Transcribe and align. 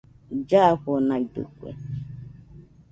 Llafonaidɨkue 0.49 1.69